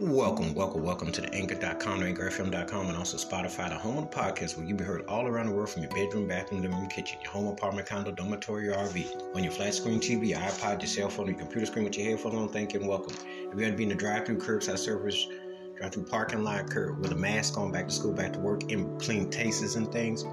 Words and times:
Welcome, 0.00 0.54
welcome, 0.54 0.82
welcome 0.82 1.12
to 1.12 1.20
the 1.20 1.32
anchor.com, 1.32 2.00
the 2.00 2.06
anchorfm.com, 2.06 2.88
and 2.88 2.96
also 2.96 3.16
Spotify, 3.16 3.68
the 3.68 3.76
home 3.76 3.96
of 3.96 4.10
the 4.10 4.16
podcast 4.16 4.56
where 4.56 4.66
you 4.66 4.74
be 4.74 4.82
heard 4.82 5.06
all 5.06 5.28
around 5.28 5.46
the 5.46 5.52
world 5.52 5.70
from 5.70 5.82
your 5.82 5.92
bedroom, 5.92 6.26
bathroom, 6.26 6.62
living 6.62 6.76
room, 6.76 6.88
kitchen, 6.88 7.20
your 7.22 7.30
home, 7.30 7.46
apartment, 7.46 7.86
condo, 7.86 8.10
dormitory, 8.10 8.68
or 8.68 8.74
RV, 8.74 9.36
on 9.36 9.44
your 9.44 9.52
flat 9.52 9.72
screen 9.72 10.00
TV, 10.00 10.30
your 10.30 10.40
iPod, 10.40 10.80
your 10.80 10.88
cell 10.88 11.08
phone, 11.08 11.28
your 11.28 11.36
computer 11.36 11.64
screen 11.66 11.84
with 11.84 11.96
your 11.96 12.10
headphones 12.10 12.34
on. 12.34 12.48
Thank 12.48 12.72
you 12.72 12.80
and 12.80 12.88
welcome. 12.88 13.14
If 13.14 13.44
you're 13.44 13.54
going 13.54 13.70
to 13.70 13.76
be 13.76 13.84
in 13.84 13.88
the 13.88 13.94
drive 13.94 14.26
through 14.26 14.38
curbside 14.38 14.78
service, 14.78 15.28
drive 15.76 15.92
through 15.92 16.06
parking 16.06 16.42
lot, 16.42 16.68
curb 16.68 16.98
with 16.98 17.12
a 17.12 17.16
mask 17.16 17.56
on, 17.56 17.70
back 17.70 17.86
to 17.86 17.94
school, 17.94 18.12
back 18.12 18.32
to 18.32 18.40
work, 18.40 18.72
in 18.72 18.98
clean 18.98 19.30
tastes 19.30 19.76
and 19.76 19.92
things, 19.92 20.24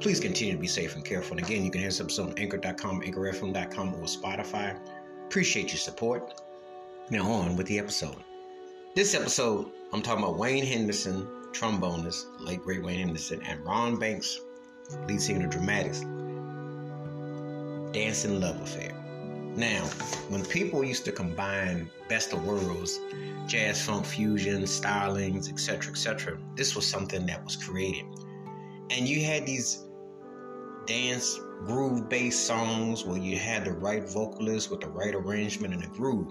please 0.00 0.18
continue 0.18 0.54
to 0.54 0.60
be 0.60 0.66
safe 0.66 0.96
and 0.96 1.04
careful. 1.04 1.36
And 1.36 1.46
again, 1.46 1.64
you 1.64 1.70
can 1.70 1.82
hear 1.82 1.90
this 1.90 2.00
episode 2.00 2.30
on 2.30 2.38
anchor.com, 2.38 3.02
anchorfm.com, 3.02 3.94
or 3.94 4.06
Spotify. 4.06 4.76
Appreciate 5.26 5.68
your 5.68 5.78
support. 5.78 6.42
Now 7.10 7.30
on 7.30 7.54
with 7.54 7.68
the 7.68 7.78
episode. 7.78 8.16
This 8.94 9.12
episode, 9.12 9.72
I'm 9.92 10.02
talking 10.02 10.22
about 10.22 10.38
Wayne 10.38 10.64
Henderson, 10.64 11.26
trombonist, 11.50 12.26
late 12.38 12.62
great 12.62 12.80
Wayne 12.84 13.00
Henderson, 13.00 13.42
and 13.42 13.58
Ron 13.66 13.96
Banks, 13.96 14.40
lead 15.08 15.20
singer 15.20 15.46
of 15.46 15.50
Dramatics, 15.50 16.02
Dancing 17.92 18.38
Love 18.38 18.60
Affair. 18.60 18.92
Now, 19.56 19.84
when 20.28 20.44
people 20.44 20.84
used 20.84 21.04
to 21.06 21.10
combine 21.10 21.90
best 22.08 22.32
of 22.34 22.46
worlds, 22.46 23.00
jazz, 23.48 23.84
funk, 23.84 24.06
fusion, 24.06 24.62
stylings, 24.62 25.50
etc., 25.50 25.90
etc., 25.90 26.38
this 26.54 26.76
was 26.76 26.86
something 26.86 27.26
that 27.26 27.42
was 27.42 27.56
created. 27.56 28.06
And 28.90 29.08
you 29.08 29.24
had 29.24 29.44
these 29.44 29.82
dance 30.86 31.40
groove 31.66 32.08
based 32.08 32.46
songs 32.46 33.04
where 33.04 33.18
you 33.18 33.38
had 33.38 33.64
the 33.64 33.72
right 33.72 34.08
vocalist 34.08 34.70
with 34.70 34.82
the 34.82 34.88
right 34.88 35.16
arrangement 35.16 35.74
and 35.74 35.82
the 35.82 35.88
groove 35.88 36.30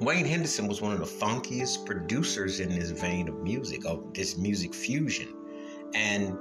Wayne 0.00 0.24
Henderson 0.24 0.66
was 0.66 0.80
one 0.80 0.92
of 0.92 0.98
the 0.98 1.04
funkiest 1.04 1.86
producers 1.86 2.60
in 2.60 2.68
this 2.68 2.90
vein 2.90 3.28
of 3.28 3.38
music, 3.40 3.84
of 3.84 4.12
this 4.14 4.36
music 4.36 4.74
fusion. 4.74 5.28
And 5.94 6.36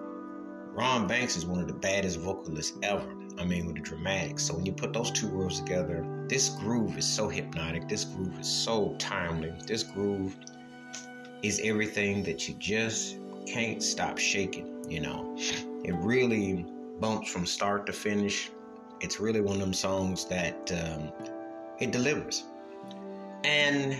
Ron 0.73 1.07
Banks 1.07 1.35
is 1.35 1.45
one 1.45 1.59
of 1.59 1.67
the 1.67 1.73
baddest 1.73 2.19
vocalists 2.19 2.77
ever. 2.81 3.13
I 3.37 3.45
mean, 3.45 3.65
with 3.65 3.75
the 3.75 3.81
dramatics. 3.81 4.43
So 4.43 4.55
when 4.55 4.65
you 4.65 4.71
put 4.71 4.93
those 4.93 5.11
two 5.11 5.27
worlds 5.27 5.59
together, 5.59 6.05
this 6.27 6.49
groove 6.49 6.97
is 6.97 7.05
so 7.05 7.27
hypnotic. 7.27 7.87
This 7.87 8.05
groove 8.05 8.39
is 8.39 8.47
so 8.47 8.95
timely. 8.99 9.53
This 9.67 9.83
groove 9.83 10.35
is 11.41 11.59
everything 11.63 12.23
that 12.23 12.47
you 12.47 12.55
just 12.55 13.17
can't 13.47 13.81
stop 13.81 14.17
shaking. 14.17 14.85
You 14.89 15.01
know, 15.01 15.35
it 15.83 15.95
really 15.95 16.65
bumps 16.99 17.31
from 17.31 17.45
start 17.45 17.85
to 17.87 17.93
finish. 17.93 18.49
It's 19.01 19.19
really 19.19 19.41
one 19.41 19.55
of 19.55 19.61
them 19.61 19.73
songs 19.73 20.25
that 20.25 20.71
um, 20.71 21.11
it 21.79 21.91
delivers. 21.91 22.43
And 23.43 23.97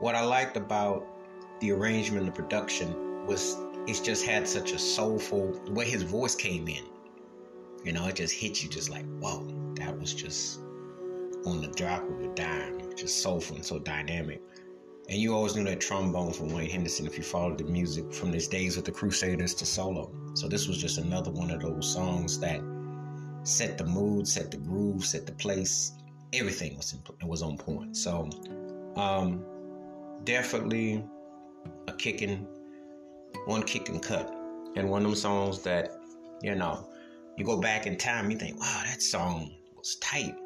what 0.00 0.14
I 0.14 0.24
liked 0.24 0.56
about 0.56 1.06
the 1.60 1.72
arrangement 1.72 2.26
the 2.26 2.32
production 2.32 3.26
was 3.26 3.56
it's 3.86 4.00
just 4.00 4.24
had 4.24 4.48
such 4.48 4.72
a 4.72 4.78
soulful 4.78 5.60
way 5.70 5.88
his 5.88 6.02
voice 6.02 6.34
came 6.34 6.66
in. 6.68 6.84
You 7.84 7.92
know, 7.92 8.06
it 8.06 8.16
just 8.16 8.34
hit 8.34 8.62
you 8.62 8.68
just 8.68 8.90
like, 8.90 9.04
whoa, 9.20 9.46
that 9.74 9.98
was 9.98 10.14
just 10.14 10.60
on 11.46 11.60
the 11.60 11.68
drop 11.68 12.02
of 12.08 12.20
a 12.20 12.34
dime, 12.34 12.96
just 12.96 13.22
soulful 13.22 13.56
and 13.56 13.64
so 13.64 13.78
dynamic. 13.78 14.40
And 15.08 15.18
you 15.18 15.34
always 15.34 15.54
knew 15.54 15.64
that 15.64 15.80
trombone 15.80 16.32
from 16.32 16.50
Wayne 16.50 16.70
Henderson 16.70 17.06
if 17.06 17.18
you 17.18 17.22
followed 17.22 17.58
the 17.58 17.64
music 17.64 18.10
from 18.12 18.32
his 18.32 18.48
days 18.48 18.76
with 18.76 18.86
the 18.86 18.92
Crusaders 18.92 19.54
to 19.56 19.66
solo. 19.66 20.10
So 20.32 20.48
this 20.48 20.66
was 20.66 20.78
just 20.78 20.96
another 20.96 21.30
one 21.30 21.50
of 21.50 21.60
those 21.60 21.92
songs 21.92 22.38
that 22.40 22.62
set 23.42 23.76
the 23.76 23.84
mood, 23.84 24.26
set 24.26 24.50
the 24.50 24.56
groove, 24.56 25.04
set 25.04 25.26
the 25.26 25.32
place, 25.32 25.92
everything 26.38 26.76
was 26.76 26.92
in, 26.92 27.28
was 27.28 27.42
on 27.42 27.56
point. 27.56 27.96
So, 27.96 28.28
um, 28.96 29.44
definitely 30.24 31.04
a 31.88 31.92
kicking, 31.92 32.46
one 33.46 33.62
kicking 33.62 34.00
cut, 34.00 34.34
and 34.76 34.90
one 34.90 35.02
of 35.02 35.10
them 35.10 35.16
songs 35.16 35.62
that 35.62 35.92
you 36.42 36.54
know 36.54 36.88
you 37.36 37.44
go 37.44 37.60
back 37.60 37.86
in 37.86 37.96
time, 37.96 38.30
you 38.30 38.38
think, 38.38 38.58
wow, 38.60 38.82
that 38.84 39.02
song 39.02 39.52
was 39.76 39.96
tight. 39.96 40.36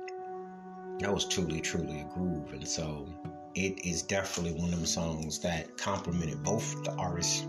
That 1.01 1.13
was 1.13 1.27
truly, 1.27 1.61
truly 1.61 2.01
a 2.01 2.05
groove, 2.15 2.53
and 2.53 2.67
so 2.67 3.09
it 3.55 3.85
is 3.85 4.03
definitely 4.03 4.59
one 4.61 4.73
of 4.73 4.77
them 4.77 4.87
songs 4.87 5.39
that 5.41 5.77
complemented 5.77 6.43
both 6.43 6.83
the 6.85 6.93
artists 6.93 7.45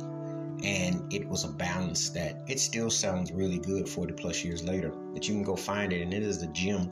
and 0.63 1.13
it 1.13 1.27
was 1.27 1.45
a 1.45 1.47
balance 1.47 2.09
that 2.09 2.41
it 2.47 2.59
still 2.59 2.89
sounds 2.89 3.31
really 3.31 3.59
good 3.59 3.87
40 3.87 4.13
plus 4.13 4.43
years 4.43 4.63
later 4.63 4.91
that 5.13 5.27
you 5.27 5.33
can 5.33 5.43
go 5.43 5.55
find 5.55 5.93
it 5.93 6.01
and 6.01 6.13
it 6.13 6.23
is 6.23 6.39
the 6.39 6.47
gem 6.47 6.91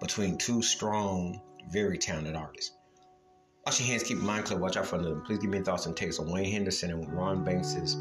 between 0.00 0.38
two 0.38 0.62
strong, 0.62 1.40
very 1.70 1.98
talented 1.98 2.36
artists. 2.36 2.76
Wash 3.64 3.80
your 3.80 3.88
hands, 3.88 4.02
keep 4.04 4.18
your 4.18 4.26
mind 4.26 4.44
clear, 4.44 4.58
watch 4.58 4.76
out 4.76 4.86
for 4.86 4.98
them. 4.98 5.22
Please 5.22 5.38
give 5.38 5.50
me 5.50 5.58
your 5.58 5.64
thoughts 5.64 5.86
and 5.86 5.96
takes 5.96 6.18
on 6.18 6.30
Wayne 6.30 6.52
Henderson 6.52 6.90
and 6.90 7.12
Ron 7.12 7.44
Banks' 7.44 7.96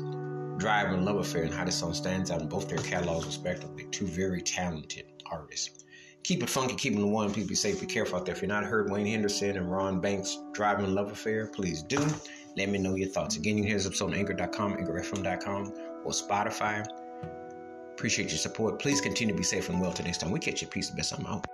Dancing 0.59 1.03
Love 1.03 1.17
Affair 1.17 1.43
and 1.43 1.53
how 1.53 1.65
this 1.65 1.75
song 1.75 1.93
stands 1.93 2.31
out 2.31 2.41
in 2.41 2.47
both 2.47 2.69
their 2.69 2.77
catalogs, 2.79 3.25
respectively. 3.25 3.85
Two 3.91 4.05
very 4.05 4.41
talented 4.41 5.05
artists. 5.31 5.83
Keep 6.23 6.43
it 6.43 6.49
funky, 6.49 6.75
keep 6.75 6.93
it 6.93 6.99
the 6.99 7.07
one. 7.07 7.31
Please 7.31 7.47
be 7.47 7.55
safe, 7.55 7.81
be 7.81 7.87
careful 7.87 8.17
out 8.17 8.25
there. 8.25 8.35
If 8.35 8.41
you're 8.41 8.49
not 8.49 8.63
heard 8.63 8.89
Wayne 8.91 9.05
Henderson 9.05 9.57
and 9.57 9.71
Ron 9.71 9.99
Banks' 10.01 10.37
Dancing 10.53 10.93
Love 10.93 11.11
Affair, 11.11 11.47
please 11.47 11.83
do. 11.83 11.99
Let 12.57 12.69
me 12.69 12.79
know 12.79 12.95
your 12.95 13.09
thoughts. 13.09 13.35
Again, 13.35 13.57
you 13.57 13.63
can 13.63 13.67
hear 13.69 13.77
this 13.77 13.85
episode 13.85 14.13
on 14.13 14.13
anchor.com, 14.15 14.77
anchorfm.com, 14.77 15.73
or 16.03 16.11
Spotify. 16.11 16.85
Appreciate 17.91 18.29
your 18.29 18.37
support. 18.37 18.79
Please 18.79 19.01
continue 19.01 19.33
to 19.33 19.37
be 19.37 19.43
safe 19.43 19.69
and 19.69 19.81
well 19.81 19.91
till 19.93 20.05
next 20.05 20.19
time. 20.19 20.31
We 20.31 20.39
catch 20.39 20.61
you. 20.61 20.67
Peace. 20.67 20.89
Best. 20.89 21.13
I'm 21.13 21.25
out. 21.25 21.45